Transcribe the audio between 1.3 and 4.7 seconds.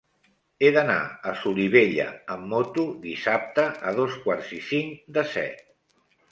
a Solivella amb moto dissabte a dos quarts i